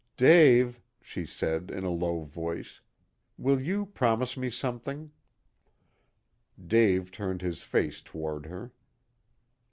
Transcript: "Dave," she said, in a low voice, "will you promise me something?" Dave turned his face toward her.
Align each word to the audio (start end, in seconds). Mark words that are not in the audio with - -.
"Dave," 0.17 0.81
she 0.99 1.27
said, 1.27 1.69
in 1.69 1.83
a 1.83 1.91
low 1.91 2.23
voice, 2.23 2.81
"will 3.37 3.61
you 3.61 3.85
promise 3.85 4.35
me 4.35 4.49
something?" 4.49 5.11
Dave 6.67 7.11
turned 7.11 7.43
his 7.43 7.61
face 7.61 8.01
toward 8.01 8.47
her. 8.47 8.73